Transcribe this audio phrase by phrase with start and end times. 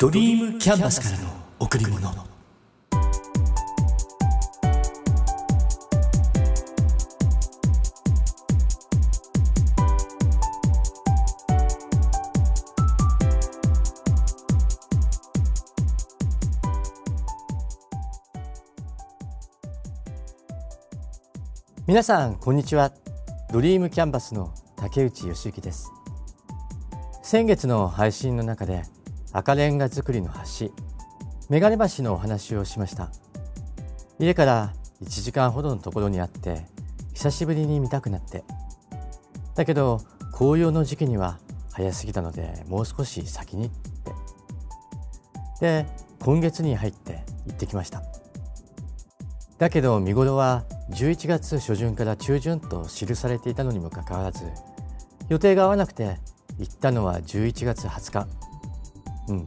[0.00, 1.98] ドリームキャンバスからの贈り物。
[21.88, 22.92] 皆さんこんにちは。
[23.52, 25.90] ドリームキャンバスの竹内義之です。
[27.24, 28.84] 先月の配信の中で
[29.30, 30.70] 赤レンガ造りの橋。
[31.50, 33.10] 眼鏡橋のお話をしました。
[34.18, 36.66] 家から1時間ほどのところにあって
[37.12, 38.42] 久しぶりに見たくなって。
[39.54, 40.00] だけど
[40.32, 41.38] 紅葉の時期には
[41.72, 44.12] 早すぎたのでもう少し先にって。
[45.60, 45.86] で
[46.20, 48.02] 今月に入って行ってきました。
[49.58, 54.44] だけど見頃は11月初旬から中旬と記されていたのにもかかわらず
[55.28, 56.16] 予定が合わなくて
[56.58, 58.47] 行ったのは11月20日。
[59.28, 59.46] うん。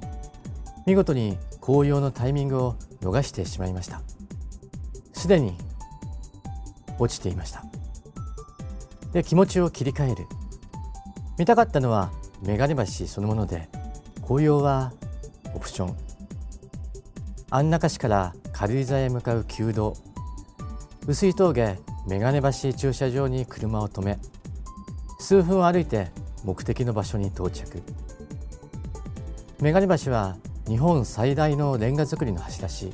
[0.86, 4.02] 見事に紅葉のタイミングを逃してしまいました。
[5.14, 5.56] すでに
[6.98, 7.64] 落ちていました。
[9.14, 10.26] で気持ちを切り替える。
[11.38, 13.70] 見たかったのは眼鏡橋そのもので
[14.22, 14.94] 紅葉は
[15.54, 15.98] オプション。
[17.50, 19.96] 安中市から軽井沢へ向かう旧道。
[21.08, 24.18] 薄い峠眼鏡橋駐車場に車を止め。
[25.20, 26.08] 数分歩いて
[26.44, 27.84] 目的の場所に到着。
[29.62, 32.92] 眼鏡橋は日本最大のレンガ造りの橋だし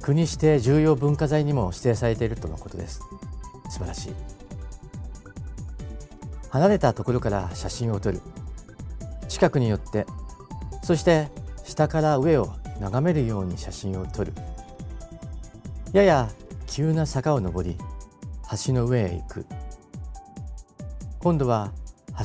[0.00, 3.00] 国指定重要文化財にも指定されているとのことです。
[3.70, 4.12] 素晴らしい。
[6.50, 8.20] 離れたところから写真を撮る。
[9.28, 10.06] 近くに寄って
[10.82, 11.28] そして
[11.64, 14.32] 下から上を眺めるように写真を撮る。
[15.92, 16.30] やや
[16.66, 17.76] 急な坂を登り
[18.66, 19.46] 橋の上へ行く。
[21.18, 21.72] 今度は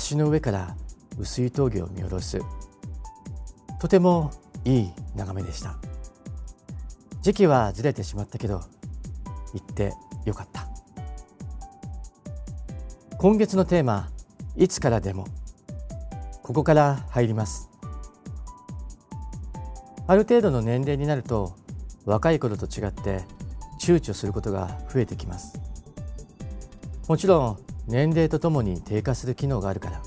[0.10, 0.76] 橋の上から
[1.20, 2.40] 薄い峠を見下ろす。
[3.80, 4.32] とても
[4.66, 5.78] いい眺めでした。
[7.22, 8.62] 時期はずれてしまったけど
[9.54, 9.94] 行って
[10.26, 10.68] よかった。
[13.18, 14.10] 今月のテーマ
[14.56, 15.28] いつからでも
[16.42, 17.70] ここから入ります。
[20.08, 21.56] ある程度の年齢になると
[22.06, 23.26] 若い頃と違って
[23.80, 25.60] 躊躇することが増えてきます。
[27.08, 27.58] もちろん
[27.88, 30.02] 年齢とともに低下する機能があるから。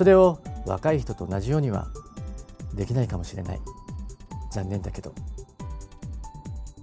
[0.00, 1.88] それを若い人と同じようには
[2.72, 3.60] できないかもしれない。
[4.50, 5.12] 残念だけど。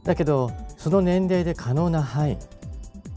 [0.03, 2.37] だけどその年齢で可能な範囲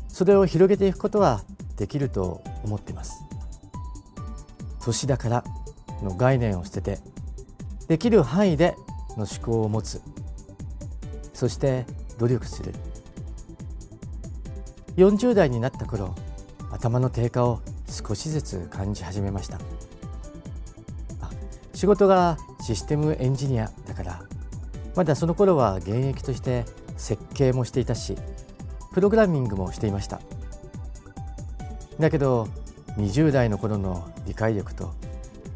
[0.09, 1.43] それを広げていくことは
[1.77, 3.23] できると思っています。
[4.81, 5.45] 年だから
[6.03, 6.99] の概念を捨てて
[7.87, 8.77] できる範囲で
[9.19, 10.01] の思考を持つ。
[11.35, 11.85] そして
[12.19, 12.73] 努力する。
[14.97, 16.15] 40代になった頃
[16.71, 19.59] 頭の低下を少しずつ感じ始めました。
[21.81, 24.23] 仕事がシステムエンジニアだから。
[24.95, 26.67] まだその頃は現役として
[26.99, 28.19] 設計もしていたし
[28.93, 30.21] プログラミングもしていました。
[31.99, 32.49] だけど
[32.99, 34.93] 20代の頃の理解力と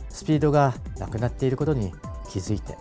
[0.08, 1.92] スピードがなくなっていることに
[2.30, 2.78] 気づいて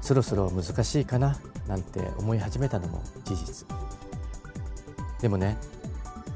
[0.00, 3.66] そろそろ難しいかななんて思い始めたのも事実。
[5.20, 5.56] でもね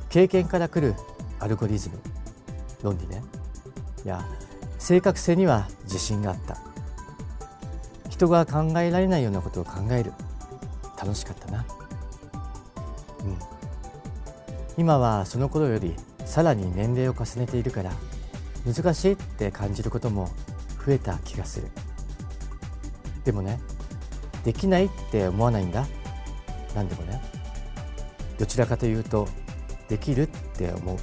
[0.09, 0.97] 経験から来る
[1.39, 2.01] アルゴリズム
[2.83, 3.23] 論理ね。
[4.05, 4.27] いや
[4.85, 6.59] 正確性には自信があった。
[8.11, 10.13] 人が考えられないようなことを考える。
[11.01, 11.65] 楽しかったな。
[13.21, 13.39] うん。
[14.77, 15.97] 今はその頃より
[16.27, 17.93] さらに年齢を重ねているから
[18.67, 20.29] 難しいって感じることも
[20.85, 21.71] 増えた気がする。
[23.25, 23.61] でもね
[24.45, 25.87] できないって思わないんだ。
[26.75, 27.23] 何でもね。
[28.39, 29.29] どちらかというと
[29.89, 30.99] できるって思う。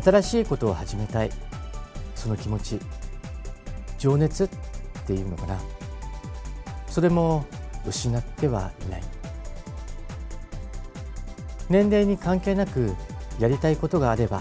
[0.00, 1.30] 新しいことを始めたい。
[2.24, 2.80] その気持ち
[3.98, 4.48] 情熱っ
[5.06, 5.60] ていうのかな。
[6.88, 7.44] それも
[7.86, 9.02] 失ってはいない。
[11.68, 12.94] 年齢に関係なく
[13.38, 14.40] やりたいことがあれば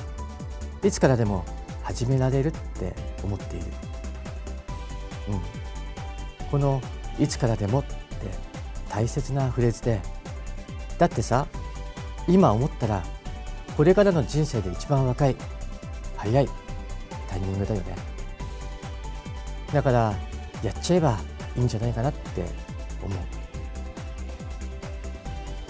[0.81, 1.43] いつからでも
[1.81, 3.65] 始められるって思っている、
[5.29, 6.81] うん、この
[7.19, 7.95] 「いつからでも」って
[8.89, 10.01] 大切なフレーズで
[10.97, 11.47] だってさ
[12.27, 13.03] 今思ったら
[13.75, 15.35] これからの人生で一番若い
[16.17, 16.62] 早い。
[17.33, 17.95] タイミングだよね。
[19.73, 20.13] だから
[20.61, 21.17] やっちゃえば
[21.57, 22.43] いいんじゃないかなって
[23.03, 23.19] 思う。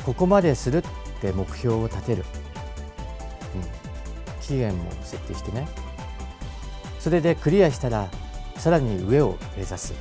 [0.04, 0.84] ここまでするっ
[1.22, 2.26] て目標を立てる、
[3.56, 5.66] うん、期限も設定してね。
[7.00, 8.10] それでクリアしたら
[8.58, 9.94] さらに上を目指す。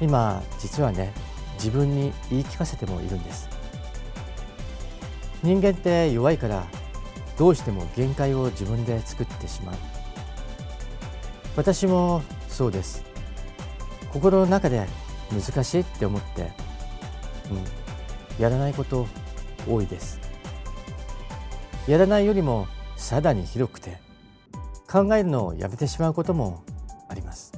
[0.00, 1.12] 今実はね
[1.54, 3.50] 自分に言い聞かせてもいるんです。
[5.42, 6.64] 人間って弱いから
[7.38, 9.76] どうしても限界を自分で作ってしまう。
[11.56, 13.04] 私もそうです。
[14.12, 14.86] 心の中で
[15.30, 16.52] 難しいって思って、
[17.50, 17.54] う
[18.40, 19.06] ん、やらないこと
[19.68, 20.20] 多いです。
[21.86, 23.98] やらないよりもさらに広くて
[24.90, 26.62] 考えるのをやめてしまうことも
[27.08, 27.52] あります。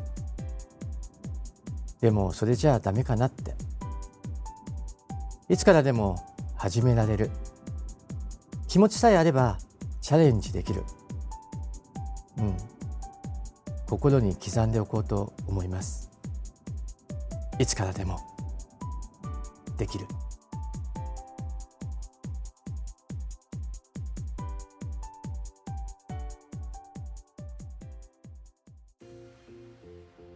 [2.01, 3.55] でもそれじゃあダメかなって。
[5.49, 6.17] いつからでも
[6.57, 7.31] 始められる。
[8.75, 9.57] 気持ちさえあれば
[10.01, 10.83] チャレンジできる。
[12.39, 12.57] うん。
[13.87, 16.11] 心に刻んでおこうと思います。
[17.61, 18.19] いつからでも。
[19.79, 20.09] できる。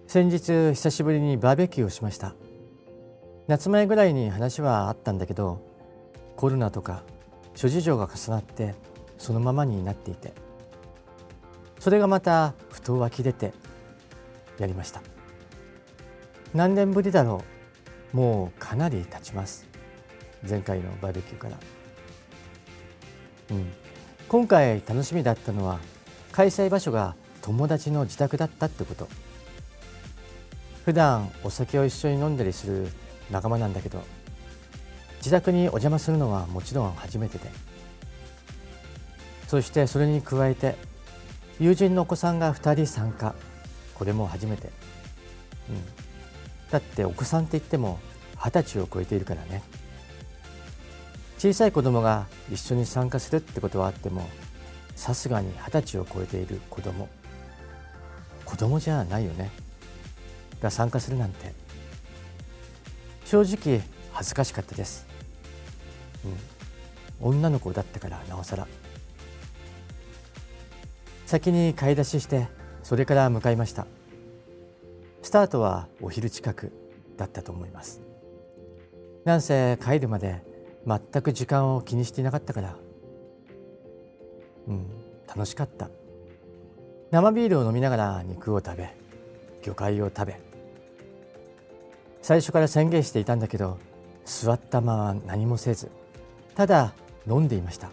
[0.06, 2.36] 先日久しぶりにバーベキューをしました。
[3.48, 5.60] 夏前ぐらいに話はあったんだけど
[6.36, 7.02] コロナとか
[7.58, 8.76] 諸事情が重なって
[9.18, 10.32] そのままになっていて
[11.80, 13.52] それがまたふと湧き出て
[14.60, 15.02] やりました。
[16.54, 17.42] 何年ぶりだろ
[18.14, 18.16] う。
[18.16, 19.66] もうかなり経ちます。
[20.48, 21.56] 前回のバーベキューから、
[23.50, 23.72] うん、
[24.28, 25.80] 今回楽しみだったのは
[26.30, 29.08] 開催場所が友達の自宅だったってこと。
[30.84, 32.88] 普段お酒を一緒に飲んだりする
[33.32, 34.04] 仲間なんだけど
[35.18, 37.50] 自宅にお邪魔するのはもちろん初めてで。
[39.46, 40.76] そしてそれに加えて
[41.58, 43.34] 友人のお子さんが2人参加。
[43.94, 44.70] これも初めて、
[45.68, 47.98] うん、だってお子さんって言っても
[48.36, 49.62] 二十歳を超えているからね。
[51.38, 54.28] 小さい子供が一緒に参加するってことはあっても
[54.96, 57.08] さすがに二十歳を超えている子供。
[58.44, 59.50] 子供じゃないよね。
[60.60, 61.52] が参加するなんて。
[63.24, 63.82] 正直
[64.12, 65.06] 恥ずかしかったです、
[66.24, 68.66] うん、女の子だったからなおさら。
[71.26, 72.48] 先に買い出しして
[72.82, 73.86] それから向かいました。
[75.22, 76.72] スタートはお昼近く
[77.18, 78.00] だったと思います。
[79.24, 80.42] なんせ帰るまで
[80.86, 82.76] 全く時間を気にしていなかったから。
[84.68, 84.86] うん
[85.26, 85.90] 楽しかった。
[87.10, 88.94] 生ビールを飲みながら肉を食べ
[89.62, 90.40] 魚介を食べ。
[92.22, 93.78] 最初から宣言していたんだけど
[94.24, 95.90] 座ったまま何もせず。
[96.58, 96.92] ただ
[97.28, 97.88] 飲んでいました。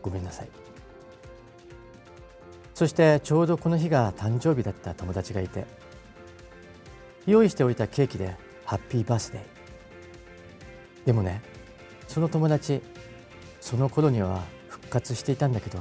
[0.00, 0.48] ごめんなさい。
[2.72, 5.66] そしてちょうどこの日が誕生日だった友達がいて
[7.26, 8.34] 用意しておいたケーキで
[8.64, 11.06] ハッピーバースデー。
[11.06, 11.42] でもね
[12.08, 12.80] その友達
[13.60, 14.40] その頃には
[14.70, 15.78] 復活していたんだけど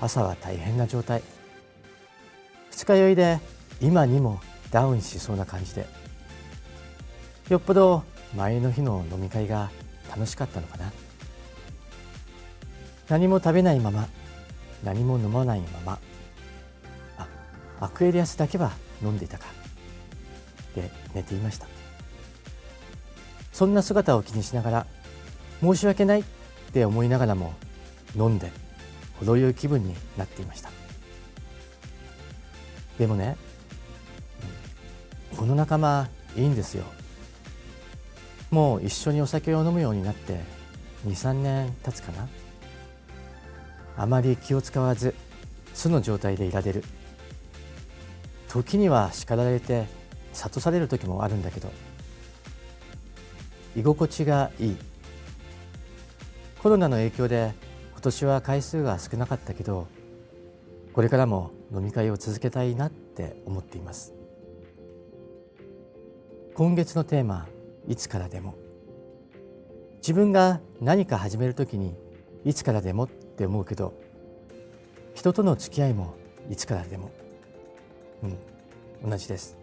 [0.00, 1.24] 朝は大変な状態。
[2.70, 3.40] 二日酔いで
[3.80, 4.40] 今にも
[4.70, 5.84] ダウンしそうな感じで。
[7.48, 8.04] よっぽど
[8.36, 9.72] 前の日の飲み会が
[10.08, 10.92] 楽しかったのかな。
[13.08, 14.08] 何も食べないまま
[14.84, 15.98] 何も飲まないまま。
[17.16, 17.26] あ
[17.80, 18.72] アクエリアスだけは
[19.02, 19.46] 飲んでいたか。
[20.74, 21.66] で寝ていました。
[23.52, 24.86] そんな姿を気にしながら
[25.60, 26.24] 申し訳ないっ
[26.72, 27.54] て思いながらも
[28.14, 28.52] 飲んで
[29.18, 30.70] 程よい気分になっていました。
[32.98, 33.36] でもね
[35.36, 36.84] この仲間いいんですよ。
[38.50, 40.40] もう一緒にお酒を飲むようになって
[41.06, 42.28] 23年経つかな。
[43.98, 45.12] あまり気を使わず
[45.74, 46.84] 素の状態でいられる。
[48.48, 49.86] 時には叱られて
[50.32, 51.70] 諭される時もあるんだけど。
[53.76, 54.76] 居心地がいい。
[56.62, 57.52] コロナの影響で
[57.92, 59.86] 今年は回数が少なかったけど
[60.92, 64.14] これからも飲み会を続けたいなって思っています。
[66.54, 67.48] 今月のテーマ
[67.88, 68.54] いつからでも。
[69.96, 71.96] 自分が何か始めるときに
[72.44, 73.94] いつからでもって思うけど
[75.14, 76.16] 人との付き合いも
[76.50, 77.12] いつからでも
[78.24, 79.56] うん同じです。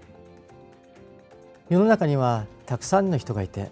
[1.68, 3.72] 世の中にはたくさんの人がいて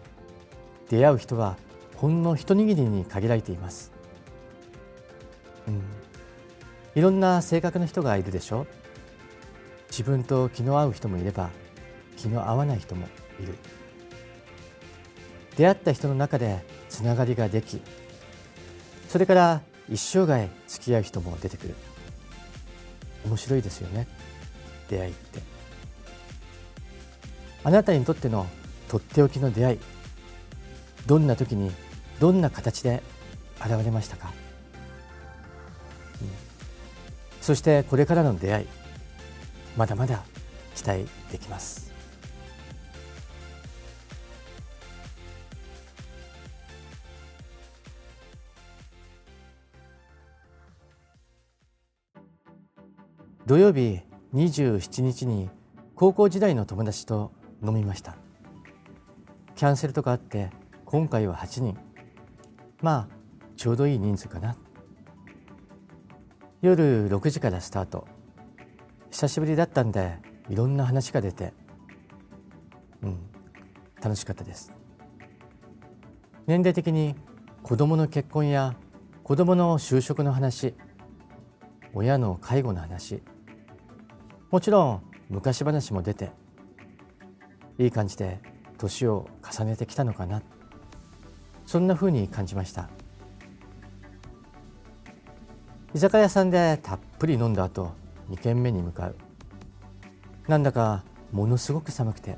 [0.90, 1.56] 出会う人は
[1.96, 3.94] ほんの一握りに限られています、
[5.68, 5.82] うん、
[6.96, 8.68] いろんな性格の人がいるでしょ。
[9.90, 11.50] 自分と気の合う人もいれば
[12.18, 13.08] 気の合わない人も
[13.40, 13.56] いる。
[15.56, 17.80] 出会った人の中でつながりができ
[19.08, 19.62] それから
[19.94, 21.76] 一生涯付き合う人も出てくる。
[23.26, 24.08] 面白いですよね。
[24.90, 25.40] 出会いって。
[27.64, 28.48] あなたにとっての
[28.90, 29.80] とっておきの出会い
[31.06, 31.72] どんな時に
[32.20, 33.02] どんな形で
[33.60, 34.34] 現れましたか、
[36.22, 36.28] うん、
[37.42, 38.68] そしてこれからの出会い
[39.78, 40.24] まだまだ
[40.76, 41.93] 期待できます。
[53.54, 54.02] 土曜日
[54.34, 55.48] 27日に
[55.94, 57.32] 高校時代の友達と
[57.64, 58.16] 飲みました。
[59.54, 60.50] キャンセルとかあって
[60.86, 61.78] 今回は8人。
[62.82, 63.16] まあ
[63.56, 64.58] ちょうどいい人数かな。
[66.64, 68.08] 夜6時からスタート。
[69.12, 70.18] 久しぶりだったんで
[70.50, 71.54] いろんな話が出て。
[73.04, 73.20] うん
[74.02, 74.74] 楽しかったです。
[76.48, 77.14] 年齢的に
[77.62, 78.76] 子供の結婚や
[79.24, 80.74] 子供の就職の話
[81.94, 83.22] 親の介護の話
[84.54, 86.30] もちろん昔話も出て
[87.80, 88.40] いい感じで
[88.78, 90.44] 年を重ねてきたのかな。
[91.66, 92.88] そんなふうに感じました。
[95.96, 97.94] 居酒屋さんでたっぷり飲んだ後
[98.30, 99.16] 2軒目に向かう。
[100.48, 102.38] なんだかものすごく寒くて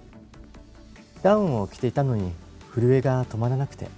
[1.21, 2.31] ダウンを着ていたのに
[2.73, 3.89] 震えが止まらなくて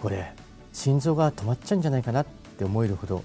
[0.00, 0.32] これ
[0.72, 2.26] 心臓が止まっちゃうんじゃないかなっ
[2.58, 3.24] て思えるほど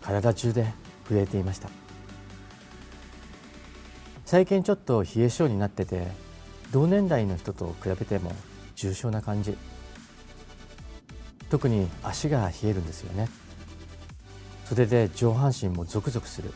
[0.00, 0.72] 体中で
[1.08, 1.83] 震えていました。
[4.34, 6.08] 最近ちょっと冷え性になってて
[6.72, 8.32] 同年代の人と比べても
[8.74, 9.56] 重症な感じ。
[11.50, 13.28] 特に足が冷えるんですよね。
[14.64, 16.50] それで上半身もゾクゾクする。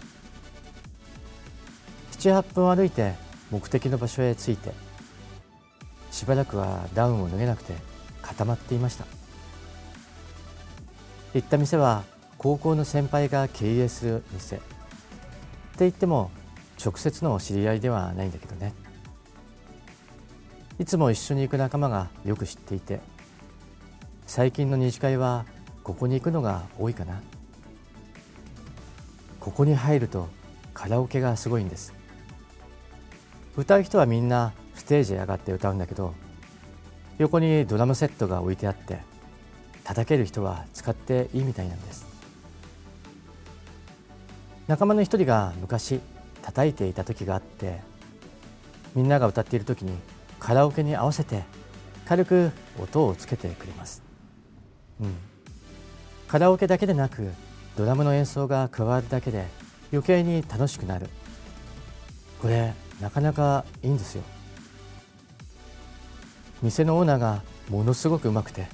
[2.18, 3.14] 78分歩いて
[3.52, 4.72] 目的の場所へ着いて
[6.10, 7.74] しばらくはダウンを脱げなくて
[8.22, 9.06] 固まっていました。
[11.32, 12.02] 行った店は
[12.38, 14.56] 高校の先輩が経営する店。
[14.56, 14.66] って
[15.78, 16.32] 言っても
[16.82, 18.72] 直接の知り合いではないんだけどね。
[20.78, 23.00] いつも一緒に行く仲間がよく知っていて
[24.28, 25.44] 最近の二次会は
[25.82, 27.20] ここに行くのが多いかな。
[29.40, 30.28] ここに入ると
[30.74, 31.94] カラオケがすごいんです。
[33.56, 36.14] 歌う人はみんなステージへ上がって歌うんだけど
[37.18, 39.00] 横にドラムセットが置いてあって
[39.82, 42.06] 叩ける人は使っていいみたいなんです。
[44.68, 46.00] 仲間の一人が昔
[46.48, 47.80] 叩いていた時があって
[48.94, 49.92] みんなが歌っている時に
[50.38, 51.44] カラオケに合わせて
[52.06, 54.02] 軽く音をつけてくれます、
[54.98, 55.14] うん、
[56.26, 57.28] カラオケだけでなく
[57.76, 59.46] ドラムの演奏が加わるだけで
[59.92, 61.08] 余計に楽しくなる。
[62.42, 64.22] これなかなかいいんですよ。
[66.60, 68.66] 店のオーナーがものすごくうまくて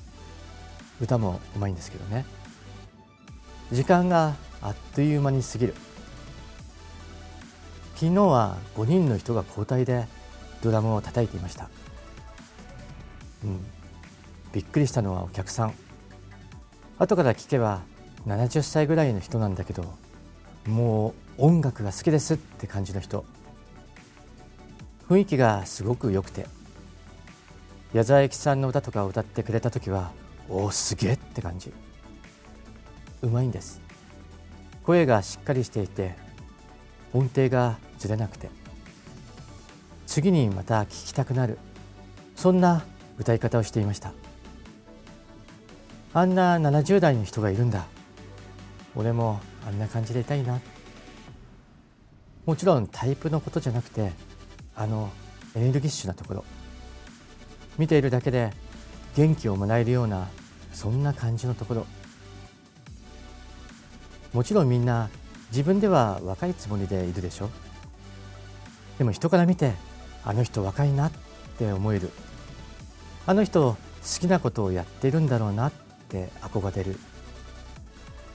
[1.02, 2.25] 歌もうまいんですけどね。
[3.73, 5.75] 時間があっという間に過ぎる。
[7.95, 10.07] 昨日は5人の人が交代で
[10.63, 11.69] ドラムを叩いていました、
[13.45, 13.61] うん、
[14.53, 15.75] びっくりしたのはお客さん。
[16.99, 17.83] 後から聞けば
[18.27, 19.95] 70歳ぐらいの人なんだけど
[20.67, 23.25] もう音楽が好きですって感じの人。
[25.09, 26.47] 雰囲気がすごく良くて
[27.93, 30.13] 矢沢永吉さんの歌とかを歌ってくれた時は
[30.49, 31.73] おおすげえって感じ。
[33.23, 33.81] うまいんです。
[34.85, 36.24] 声がしっかりしていて
[37.14, 38.50] 音程がずれなくて。
[40.06, 41.59] 次にまた聴きたくなる。
[42.37, 42.85] そんな
[43.18, 44.12] 歌い方をしていました。
[46.12, 47.87] あんな70代の人がいるんだ。
[48.94, 50.61] 俺もあんな感じでいたいな。
[52.47, 54.12] もちろんタイプのことじゃなくて
[54.76, 55.11] あの
[55.54, 56.44] エネルギッシュなところ。
[57.78, 58.52] 見ているだけで
[59.16, 60.28] 元気をもらえるような
[60.73, 61.87] そんな感じのところ。
[64.33, 65.09] もちろんみんな
[65.51, 67.51] 自分では若いつもりでいるでしょ？
[68.99, 69.73] でも人から見て
[70.25, 71.13] あの人若いなっ
[71.59, 72.11] て思える。
[73.27, 73.77] あの人好
[74.21, 75.73] きなことをやってるんだろうなっ
[76.09, 76.99] て憧れる。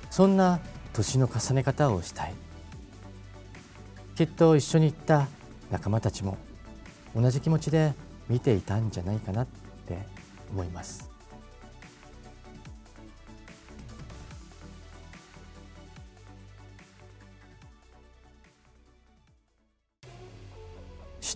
[0.09, 0.59] そんな
[0.93, 2.33] 年の重ね方をしたい。
[4.15, 5.27] きっと一緒に行った
[5.71, 6.37] 仲間たちも
[7.15, 7.93] 同じ気持ちで
[8.27, 9.47] 見ていたんじゃないかなっ
[9.87, 9.97] て
[10.51, 11.08] 思います。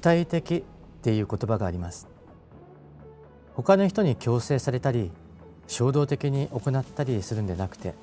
[0.04, 0.62] 体的っ
[1.02, 2.10] ていう言葉があります。
[3.56, 5.12] 他の人に強制されたり
[5.68, 7.94] 衝動的に行ったりするんでなくて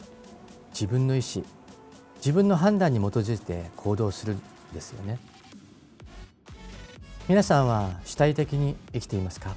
[0.70, 1.44] 自分の意思
[2.16, 4.40] 自分の判断に基づいて行動するん
[4.72, 5.18] ですよね。
[7.28, 9.54] 皆さんは主体的に生きていますか？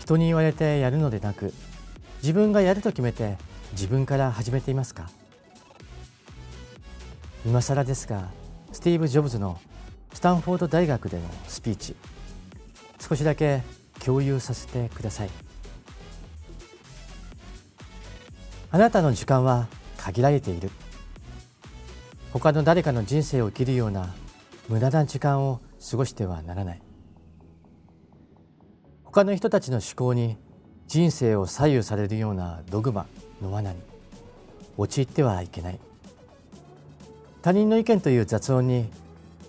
[0.00, 1.54] 人に言われてやるのでなく
[2.22, 3.38] 自分がやると決めて
[3.72, 5.08] 自分から始めていますか？
[7.46, 8.28] 今更ですが
[8.72, 9.58] スティーブ・ジョブズの
[10.12, 11.96] スタンフォード大学でのスピーチ。
[13.00, 13.62] 少しだけ
[14.04, 15.30] 共有させてください。
[18.70, 20.70] あなたの時間は限られている。
[22.32, 24.14] 他の誰かの人生を生きるような
[24.68, 25.60] 無駄な時間を
[25.90, 26.82] 過ごしてはならない。
[29.04, 30.36] 他の人たちの思考に
[30.86, 33.06] 人生を左右されるようなドグマ
[33.40, 33.78] の罠に
[34.76, 35.80] 陥ってはいけない。
[37.40, 38.90] 他人の意見という雑音に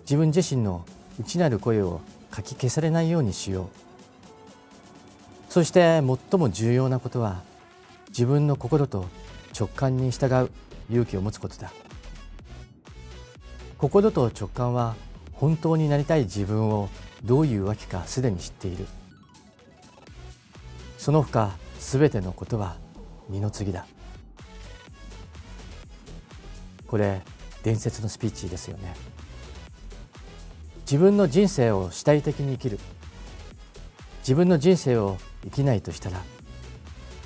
[0.10, 0.86] 自分自身の
[1.20, 2.02] 内なる声を
[2.32, 3.68] かき消されないようにしよう。
[5.52, 7.44] そして最も重要なことは
[8.08, 9.06] 自分の心と
[9.56, 10.50] 直感に従う
[10.90, 11.72] 勇気を持つことだ。
[13.78, 14.96] 心と直感は
[15.34, 16.90] 本当になりたい自分を
[17.24, 18.88] どういうわけかすでに知っている。
[20.98, 22.78] その他すべてのことは
[23.30, 23.86] 二の次だ。
[26.88, 27.22] これ
[27.62, 29.09] 伝説のスピーチですよね。
[30.90, 32.80] 自分の人生を主体的に生きる。
[34.22, 36.20] 自分の人生を生きないとしたら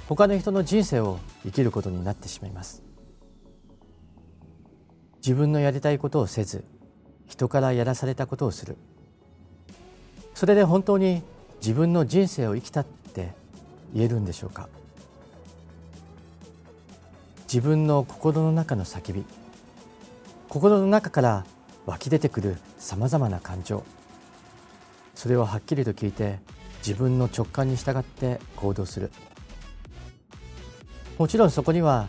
[0.10, 2.84] 他の人の人生を生きることになってしまいます。
[5.20, 6.65] 自分のやりたいことをせず
[7.25, 8.75] 人からやらされたことをする。
[10.34, 11.24] それで本当に
[11.62, 13.32] 自分の人生を生きたって
[13.93, 14.67] 言えるんでしょうか？
[17.43, 19.24] 自分の心の中の叫び
[20.50, 21.46] 心の中から
[21.85, 23.83] 湧き出てくるさまざまな感情。
[25.15, 26.39] それをはっきりと聞いて
[26.79, 29.11] 自分の直感に従って行動する。
[31.17, 32.07] もちろんそこには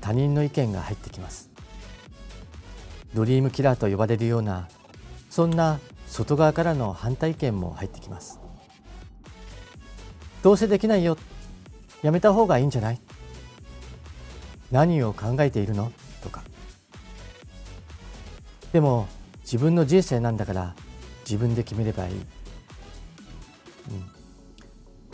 [0.00, 1.50] 他人の意見が入ってきます。
[3.14, 4.68] ドリームキラーと呼ばれるような
[5.30, 8.40] そんな外側からの反対意見も入ってきます。
[10.42, 11.16] どうせできないよ。
[12.02, 13.00] やめた方がいいんじゃない。
[14.70, 15.90] 何を考えているの。
[18.74, 19.06] でも
[19.42, 20.74] 自分の人生なんだから
[21.20, 22.24] 自分で決めればいい、うん、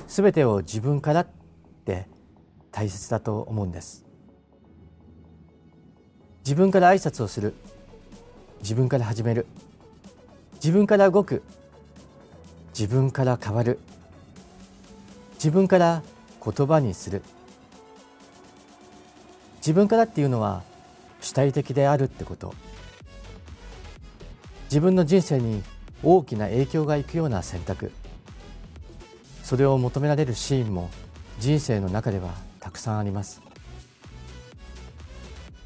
[0.09, 1.27] 全てを自分からっ
[1.85, 2.07] て
[2.73, 4.07] 大切だと思うんです。
[6.43, 7.53] 自分から挨拶をする。
[8.63, 9.45] 自分から始める。
[10.55, 11.43] 自分から動く。
[12.73, 13.79] 自分から変わる。
[15.35, 16.03] 自分から
[16.43, 17.23] 言葉にする。
[19.57, 20.63] 自分からっていうのは
[21.21, 22.55] 主体的であるってこと。
[24.71, 25.65] 自分の人生に
[26.01, 27.91] 大きな影響がいくような選択。
[29.43, 30.91] それを求められるシーンも
[31.41, 33.43] 人生の中ではたくさんあります。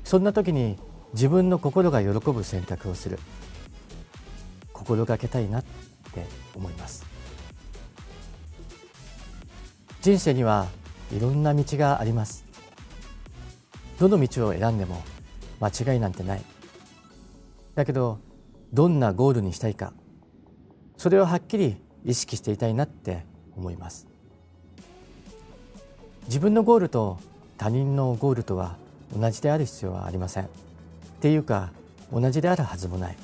[0.05, 0.79] そんな時に
[1.13, 3.19] 自分の心が喜ぶ選択をする。
[4.73, 5.65] 心がけたいなっ
[6.15, 7.05] て思います。
[10.01, 10.67] 人生には
[11.15, 12.43] いろんな道があります。
[13.99, 15.05] どの道を選んでも
[15.61, 16.43] 間違いなんてない。
[17.75, 18.24] だけど
[18.75, 19.93] どんなゴールにしたいか。
[20.97, 23.25] それをはっきり意識していたいなって
[23.57, 24.09] 思います。
[26.27, 27.21] 自分のゴールと
[27.57, 28.77] 他人のゴールとは
[29.17, 30.47] 同じである必要はありません。
[30.47, 30.49] っ
[31.21, 31.71] ていうか
[32.13, 33.17] 同じであるはずもない。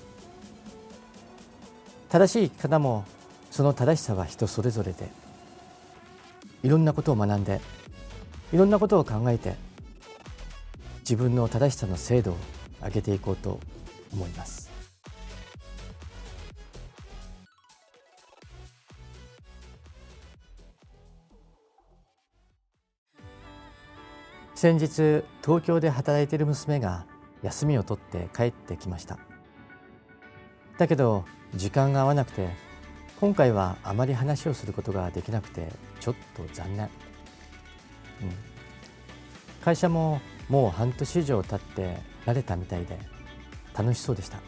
[2.10, 3.04] 正しい生き方も
[3.50, 5.08] その正しさは人それぞれで
[6.62, 7.60] いろんなことを学んで
[8.52, 9.56] いろんなことを考えて
[11.00, 12.36] 自分の正しさの精度を
[12.84, 13.58] 上げていこうと
[14.12, 14.59] 思います。
[24.60, 27.06] 先日東京で働いている娘が
[27.40, 29.18] 休みを取って帰ってきました。
[30.76, 32.50] だけど時間が合わなくて
[33.20, 36.90] 今回はあまり話をすることができなくてちょっと残念、うん、
[39.64, 40.20] 会社も
[40.50, 41.96] もう半年以上経って
[42.26, 42.98] 慣れたみたいで
[43.74, 44.40] 楽しそうでした。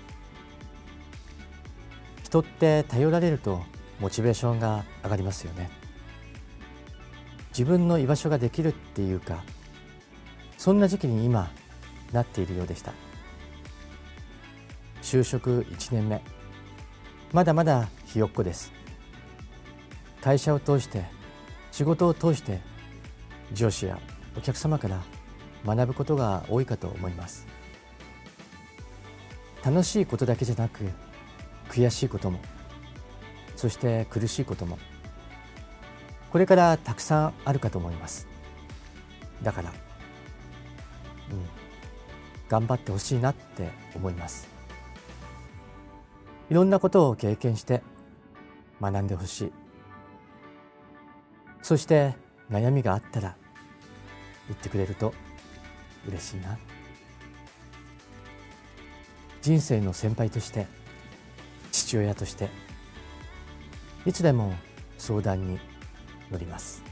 [2.23, 3.63] 人って頼られると
[3.99, 5.71] モチベーションが上がりますよね。
[7.49, 9.43] 自分の居場所ができるっていうか
[10.63, 11.51] そんな時期に今
[12.13, 12.93] なっているようでした。
[15.03, 16.23] 就職1年目。
[17.33, 18.73] まだまだひよっこです。
[20.21, 21.05] 会社を通して
[21.73, 22.61] 仕事を通して
[23.53, 23.99] 上司や
[24.39, 25.03] お客様から
[25.67, 27.45] 学ぶことが多いかと思います。
[29.65, 30.85] 楽しいことだけじゃなく
[31.71, 32.39] 悔しいことも
[33.57, 34.79] そして苦しいことも
[36.31, 38.29] これからたくさんあるかと思います。
[39.43, 39.73] だから
[41.33, 41.47] うん、
[42.49, 44.49] 頑張ってほしいなって思います。
[46.51, 47.83] いろんなことを経験して
[48.81, 49.53] 学んでほしい。
[51.63, 52.15] そして
[52.51, 53.37] 悩みがあったら
[54.49, 55.15] 言ってくれると
[56.07, 56.59] 嬉しいな。
[59.41, 60.67] 人生の先輩として
[61.73, 62.49] 父親として
[64.05, 64.55] いつでも
[64.99, 65.59] 相談に
[66.31, 66.92] 乗ります。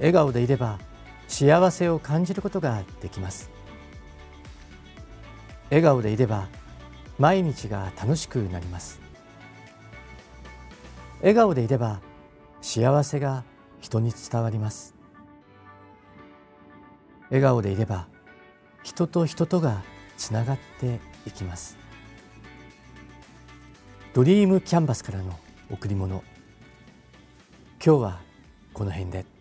[0.00, 0.78] 笑顔でいれば
[1.28, 3.50] 幸せを感じることができます。
[5.68, 6.48] 笑顔でいれば
[7.18, 9.00] 毎日が楽しくなります。
[11.20, 12.00] 笑顔でいれば
[12.62, 13.44] 幸せが
[13.78, 14.94] 人に伝わります。
[17.28, 18.08] 笑顔でいれば
[18.82, 19.82] 人と人とが
[20.16, 21.76] つながっていきます。
[24.14, 25.38] ドリームキャンバスからの
[25.70, 26.24] 贈り物。
[27.84, 28.20] 今日は
[28.72, 29.39] この辺で。